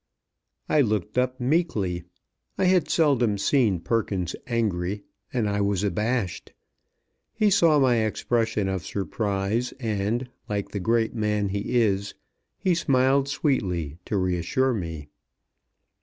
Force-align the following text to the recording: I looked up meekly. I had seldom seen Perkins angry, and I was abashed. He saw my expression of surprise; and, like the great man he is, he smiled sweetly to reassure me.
I 0.67 0.81
looked 0.81 1.19
up 1.19 1.39
meekly. 1.39 2.05
I 2.57 2.65
had 2.65 2.89
seldom 2.89 3.37
seen 3.37 3.79
Perkins 3.79 4.35
angry, 4.47 5.03
and 5.31 5.47
I 5.47 5.61
was 5.61 5.83
abashed. 5.83 6.53
He 7.35 7.51
saw 7.51 7.77
my 7.77 7.97
expression 7.97 8.67
of 8.67 8.83
surprise; 8.83 9.75
and, 9.79 10.27
like 10.49 10.69
the 10.69 10.79
great 10.79 11.13
man 11.13 11.49
he 11.49 11.79
is, 11.79 12.15
he 12.57 12.73
smiled 12.73 13.27
sweetly 13.29 13.99
to 14.05 14.17
reassure 14.17 14.73
me. 14.73 15.05